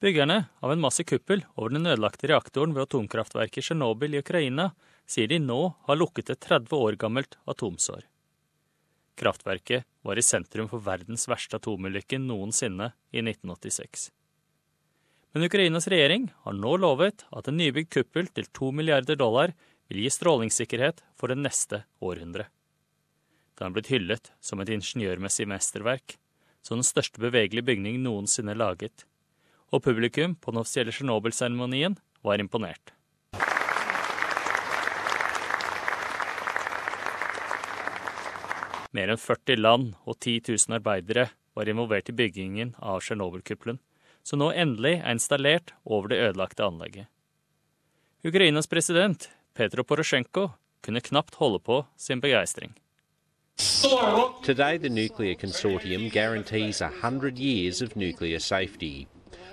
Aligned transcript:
Byggerne 0.00 0.44
av 0.60 0.72
en 0.72 0.80
massiv 0.80 1.04
kuppel 1.04 1.44
over 1.54 1.72
den 1.72 1.86
ødelagte 1.88 2.28
reaktoren 2.28 2.74
ved 2.76 2.84
atomkraftverket 2.84 3.64
Tsjernobyl 3.64 4.18
i 4.18 4.20
Ukraina 4.20 4.66
sier 5.08 5.30
de 5.30 5.38
nå 5.40 5.60
har 5.86 5.96
lukket 5.96 6.34
et 6.34 6.42
30 6.44 6.76
år 6.76 6.98
gammelt 7.00 7.38
atomsår. 7.48 8.04
Kraftverket 9.16 9.86
var 10.04 10.20
i 10.20 10.26
sentrum 10.26 10.68
for 10.68 10.84
verdens 10.84 11.24
verste 11.30 11.56
atomulykke 11.56 12.20
noensinne 12.20 12.90
i 13.08 13.22
1986. 13.24 14.10
Men 15.32 15.48
Ukrainas 15.48 15.88
regjering 15.88 16.28
har 16.44 16.60
nå 16.60 16.76
lovet 16.76 17.24
at 17.32 17.48
en 17.48 17.56
nybygd 17.56 17.94
kuppel 17.96 18.28
til 18.28 18.52
to 18.52 18.68
milliarder 18.76 19.16
dollar 19.16 19.56
vil 19.88 20.04
gi 20.04 20.12
strålingssikkerhet 20.12 21.00
for 21.16 21.32
det 21.32 21.40
neste 21.40 21.86
århundret. 22.04 22.52
Den 23.56 23.70
har 23.70 23.72
blitt 23.72 23.88
hyllet 23.88 24.34
som 24.44 24.60
et 24.60 24.68
ingeniørmessig 24.76 25.48
mesterverk, 25.48 26.18
som 26.60 26.82
den 26.82 26.84
største 26.84 27.22
bevegelige 27.22 27.64
bygning 27.64 28.02
noensinne 28.04 28.52
laget 28.52 29.06
og 29.72 29.82
publikum 29.82 30.36
på 30.38 30.52
den 30.52 30.60
offisielle 30.62 30.94
Tsjernobyl-seremonien 30.94 31.96
var 32.26 32.42
imponert. 32.42 32.92
Mer 38.96 39.12
enn 39.12 39.20
40 39.20 39.60
land 39.60 39.90
og 40.06 40.16
10 40.16 40.38
000 40.48 40.78
arbeidere 40.78 41.28
var 41.56 41.68
involvert 41.68 42.08
i 42.08 42.16
byggingen 42.16 42.74
av 42.80 43.02
Tsjernobyl-kuppelen, 43.04 43.80
som 44.24 44.40
nå 44.40 44.52
endelig 44.52 44.96
er 45.00 45.12
installert 45.12 45.74
over 45.84 46.12
det 46.12 46.22
ødelagte 46.22 46.64
anlegget. 46.64 47.10
Ukrainas 48.26 48.66
president 48.66 49.28
Petro 49.54 49.84
Porosjenko 49.84 50.48
kunne 50.82 51.00
knapt 51.00 51.36
holde 51.40 51.60
på 51.60 51.84
sin 51.96 52.20
begeistring. 52.20 52.74
Today, 54.42 54.78
the 54.78 54.90
Nuclear 54.90 55.34
Consortium 55.34 56.10
guarantees 56.10 56.80
100 56.80 57.38
years 57.38 57.80
of 57.80 57.96
nuclear 57.96 58.38
safety. 58.38 59.06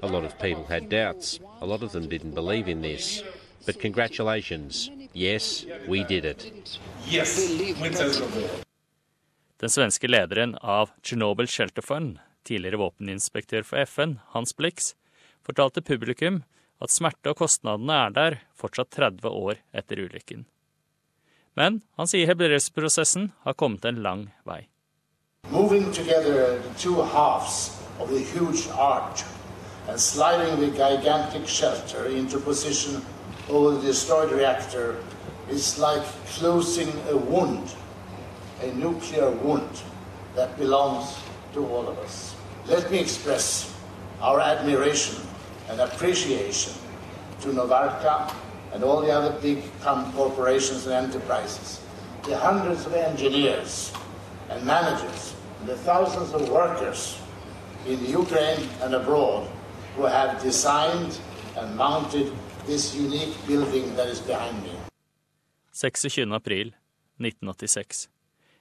A 0.00 0.06
lot 0.06 0.24
of 0.24 0.38
people 0.38 0.64
had 0.68 0.88
doubts. 0.88 1.40
A 1.60 1.66
lot 1.66 1.82
of 1.82 1.92
them 1.92 2.08
didn't 2.08 2.34
believe 2.34 2.68
in 2.68 2.82
this. 2.82 3.22
But 3.66 3.80
congratulations. 3.80 4.90
Yes, 5.12 5.66
we 5.88 6.04
did 6.04 6.24
it. 6.24 6.52
Yes, 7.08 7.50
Den 9.58 9.70
svenske 9.70 10.08
lederen 10.08 10.54
av 10.54 10.90
Chernobyl 11.02 11.46
Shelter 11.46 11.82
Fund, 11.82 12.18
tidligere 12.44 12.76
våpeninspektør 12.76 13.62
for 13.62 13.78
FN, 13.78 14.18
Hans 14.26 14.56
Blix, 14.56 14.94
fortalte 15.42 15.82
publikum 15.82 16.44
at 16.80 16.94
smerte 16.94 17.32
og 17.32 17.40
kostnadene 17.42 17.96
er 18.06 18.14
der 18.14 18.36
fortsatt 18.54 18.94
30 18.94 19.26
år 19.28 19.58
etter 19.74 19.98
ulykken. 19.98 20.44
Men 21.58 21.80
han 21.98 22.06
sier 22.06 22.30
helbredelsesprosessen 22.30 23.32
har 23.42 23.58
kommet 23.58 23.84
en 23.84 23.98
lang 24.02 24.28
vei. 24.46 24.68
Moving 25.50 25.90
together 25.92 26.60
the 26.62 26.74
two 26.78 27.02
halves 27.02 27.74
of 27.98 28.10
the 28.14 28.22
huge 28.22 28.70
arch 28.70 29.26
and 29.88 29.98
sliding 29.98 30.60
the 30.60 30.76
gigantic 30.76 31.48
shelter 31.48 32.06
into 32.06 32.38
position 32.38 33.02
over 33.48 33.76
the 33.76 33.86
destroyed 33.86 34.30
reactor 34.30 34.96
is 35.48 35.78
like 35.78 36.02
closing 36.26 36.92
a 37.08 37.16
wound, 37.16 37.74
a 38.62 38.70
nuclear 38.74 39.30
wound 39.30 39.82
that 40.34 40.56
belongs 40.58 41.18
to 41.54 41.66
all 41.66 41.88
of 41.88 41.98
us. 42.00 42.36
Let 42.66 42.90
me 42.90 42.98
express 42.98 43.74
our 44.20 44.40
admiration 44.40 45.22
and 45.70 45.80
appreciation 45.80 46.74
to 47.40 47.48
Novarka 47.48 48.30
and 48.74 48.84
all 48.84 49.00
the 49.00 49.10
other 49.10 49.38
big 49.40 49.62
corporations 49.82 50.86
and 50.86 51.06
enterprises, 51.06 51.80
the 52.24 52.36
hundreds 52.36 52.84
of 52.84 52.92
engineers 52.92 53.94
and 54.50 54.62
managers, 54.66 55.34
and 55.60 55.68
the 55.68 55.76
thousands 55.76 56.34
of 56.34 56.46
workers 56.50 57.18
in 57.86 58.04
Ukraine 58.04 58.68
and 58.82 58.94
abroad 58.94 59.48
who 59.98 60.06
have 60.06 60.42
designed 60.42 61.20
and 61.56 61.76
mounted 61.76 62.26
this 62.66 62.94
unique 62.94 63.34
building 63.48 63.96
that 63.96 64.06
is 64.06 64.20
behind 64.20 64.62
me. 64.62 64.70
26. 65.72 66.18
april 66.32 66.68
1986. 67.16 68.08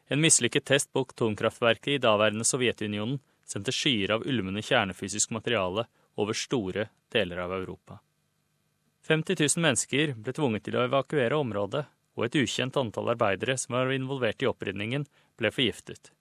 En 0.08 0.22
mislykket 0.22 0.66
test 0.66 0.94
på 0.94 1.02
atomkraftverket 1.02 1.88
i 1.94 1.98
daværende 1.98 2.46
Sovjetunionen 2.46 3.20
sendte 3.46 3.72
skyer 3.72 4.16
av 4.16 4.26
ulmende 4.26 4.62
kjernefysisk 4.66 5.30
materiale 5.30 5.86
over 6.16 6.34
store 6.34 6.90
deler 7.14 7.38
av 7.38 7.54
Europa. 7.54 8.00
50 9.08 9.38
000 9.40 9.64
mennesker 9.64 10.16
ble 10.18 10.34
tvunget 10.34 10.66
til 10.66 10.76
å 10.76 10.88
evakuere 10.88 11.38
området, 11.38 11.86
og 12.18 12.26
et 12.26 12.36
ukjent 12.42 12.78
antall 12.82 13.14
arbeidere 13.14 13.56
som 13.62 13.78
var 13.78 13.94
involvert 13.94 14.42
i 14.42 14.50
opprydningen, 14.50 15.06
ble 15.38 15.54
forgiftet. 15.54 16.12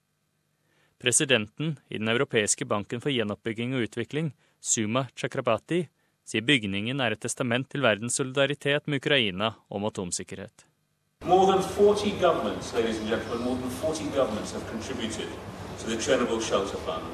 Presidenten 0.99 1.79
i 1.89 1.97
Den 1.97 2.07
europeiske 2.07 2.65
banken 2.65 3.01
for 3.01 3.13
gjenoppbygging 3.13 3.75
og 3.75 3.85
utvikling 3.85 4.31
Suma 4.61 5.05
Chakrabati, 5.15 5.83
sier 6.25 6.41
bygningen 6.41 6.99
er 6.99 7.13
et 7.13 7.21
testament 7.21 7.69
til 7.69 7.85
verdens 7.85 8.17
solidaritet 8.17 8.87
med 8.87 8.99
Ukraina 9.03 9.53
om 9.69 9.85
atomsikkerhet. 9.85 10.65
More 11.25 11.45
than 11.51 11.61
40 11.61 12.11
governments, 12.21 12.73
ladies 12.73 12.99
and 12.99 13.09
gentlemen, 13.09 13.45
more 13.45 13.57
than 13.61 13.69
40 13.69 14.09
governments 14.15 14.51
have 14.51 14.65
contributed 14.71 15.29
to 15.79 15.89
the 15.89 15.97
Chernobyl 15.97 16.41
Shelter 16.41 16.77
Fund. 16.77 17.05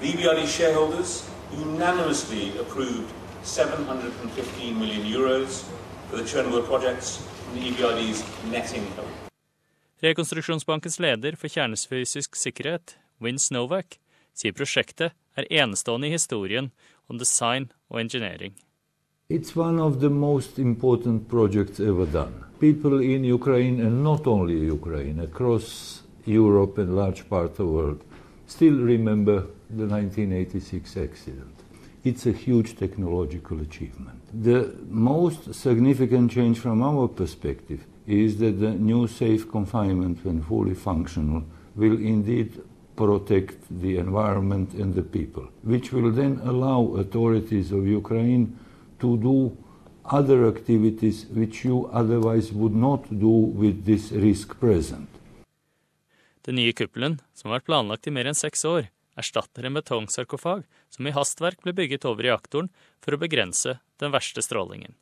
The 0.00 0.12
EBRD 0.12 0.46
shareholders 0.46 1.28
unanimously 1.52 2.58
approved 2.58 3.12
715 3.42 4.78
million 4.78 5.06
euros 5.06 5.64
for 6.08 6.16
the 6.16 6.24
Chernobyl 6.24 6.64
projects 6.66 7.16
from 7.16 7.60
the 7.60 7.70
EBRD's 7.70 8.24
net 8.50 8.72
income. 8.74 9.31
Rekonstruksjonsbankens 10.02 10.98
leder 10.98 11.36
for 11.38 11.46
kjernefysisk 11.46 12.34
sikkerhet, 12.34 12.96
Vince 13.22 13.54
Novak, 13.54 14.00
sier 14.34 14.50
prosjektet 14.50 15.12
er 15.38 15.46
enestående 15.46 16.08
i 16.08 16.16
historien 16.16 16.72
om 17.06 17.20
design 17.20 17.68
og 17.86 18.00
engineering. 18.00 18.56
It's 19.30 19.54
one 19.54 19.78
of 19.78 20.00
the 20.00 20.10
most 20.10 20.58
important 20.58 21.28
projects 21.28 21.78
ever 21.78 22.06
done. 22.06 22.34
People 22.58 22.98
in 22.98 23.24
Ukraine, 23.24 23.78
and 23.78 24.02
not 24.02 24.26
only 24.26 24.58
Ukraine, 24.72 25.22
across 25.22 26.02
Europe 26.26 26.82
and 26.82 26.96
large 26.96 27.28
part 27.28 27.50
of 27.50 27.56
the 27.56 27.66
world, 27.66 28.00
still 28.48 28.82
remember 28.82 29.46
the 29.70 29.86
1986 29.86 30.96
accident. 30.96 31.54
It's 32.02 32.26
a 32.26 32.32
huge 32.32 32.74
technological 32.74 33.60
achievement. 33.60 34.18
The 34.34 34.74
most 34.90 35.54
significant 35.54 36.32
change 36.32 36.58
from 36.58 36.82
our 36.82 37.06
perspective 37.06 37.86
is 38.06 38.38
that 38.38 38.60
the 38.60 38.70
new 38.70 39.06
safe 39.06 39.50
confinement, 39.50 40.24
when 40.24 40.42
fully 40.42 40.74
functional, 40.74 41.42
will 41.74 41.98
indeed 41.98 42.60
protect 42.96 43.56
the 43.70 43.96
environment 43.96 44.74
and 44.74 44.94
the 44.94 45.02
people, 45.02 45.48
which 45.62 45.92
will 45.92 46.10
then 46.10 46.40
allow 46.44 46.94
authorities 46.96 47.72
of 47.72 47.86
Ukraine 47.86 48.58
to 49.00 49.16
do 49.16 49.56
other 50.04 50.48
activities 50.48 51.26
which 51.30 51.64
you 51.64 51.88
otherwise 51.92 52.52
would 52.52 52.74
not 52.74 53.08
do 53.08 53.34
with 53.60 53.84
this 53.84 54.12
risk 54.12 54.58
present. 54.60 55.08
Den 56.42 56.58
nye 56.58 56.72
kuppelen, 56.72 57.20
som 57.34 57.50
har 57.50 57.60
vært 57.60 57.68
planlagt 57.70 58.08
i 58.10 58.12
mer 58.14 58.26
enn 58.26 58.38
seks 58.38 58.64
år, 58.66 58.88
erstatter 59.14 59.66
en 59.66 59.76
betongsarkofag 59.78 60.64
som 60.90 61.06
i 61.06 61.14
hastverk 61.14 61.62
ble 61.62 61.74
bygget 61.76 62.06
over 62.08 62.26
reaktoren 62.26 62.70
for 63.04 63.14
å 63.14 63.20
begrense 63.22 63.76
den 64.02 64.14
verste 64.14 64.42
strålingen. 64.42 64.96